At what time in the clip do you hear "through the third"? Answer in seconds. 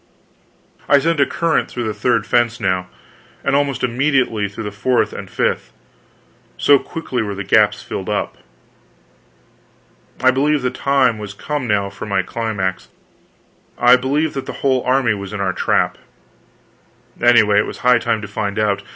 1.69-2.25